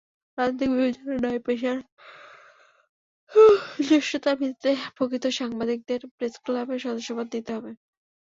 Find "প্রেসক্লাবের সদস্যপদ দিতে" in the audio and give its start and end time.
6.17-7.51